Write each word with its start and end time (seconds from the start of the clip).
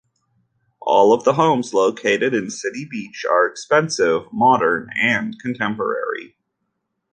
All 0.81 1.13
of 1.13 1.25
the 1.25 1.33
homes 1.33 1.75
located 1.75 2.33
in 2.33 2.49
City 2.49 2.87
Beach 2.89 3.23
are 3.29 3.45
expensive, 3.45 4.23
modern, 4.33 4.89
and 4.99 5.37
contemporary. 5.39 6.35